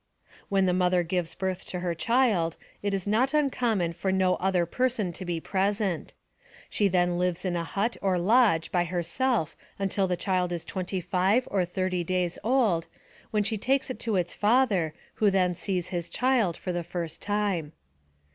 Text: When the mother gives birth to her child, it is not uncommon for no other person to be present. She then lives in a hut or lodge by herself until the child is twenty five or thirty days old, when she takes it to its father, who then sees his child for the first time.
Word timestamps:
When 0.49 0.65
the 0.65 0.73
mother 0.73 1.03
gives 1.03 1.35
birth 1.35 1.63
to 1.67 1.81
her 1.81 1.93
child, 1.93 2.57
it 2.81 2.91
is 2.91 3.05
not 3.05 3.35
uncommon 3.35 3.93
for 3.93 4.11
no 4.11 4.33
other 4.37 4.65
person 4.65 5.13
to 5.13 5.25
be 5.25 5.39
present. 5.39 6.15
She 6.71 6.87
then 6.87 7.19
lives 7.19 7.45
in 7.45 7.55
a 7.55 7.63
hut 7.63 7.97
or 8.01 8.17
lodge 8.17 8.71
by 8.71 8.85
herself 8.85 9.55
until 9.77 10.07
the 10.07 10.17
child 10.17 10.51
is 10.51 10.65
twenty 10.65 11.01
five 11.01 11.47
or 11.51 11.65
thirty 11.65 12.03
days 12.03 12.39
old, 12.43 12.87
when 13.29 13.43
she 13.43 13.59
takes 13.59 13.91
it 13.91 13.99
to 13.99 14.15
its 14.15 14.33
father, 14.33 14.95
who 15.21 15.29
then 15.29 15.53
sees 15.53 15.89
his 15.89 16.09
child 16.09 16.57
for 16.57 16.71
the 16.71 16.83
first 16.83 17.21
time. 17.21 17.73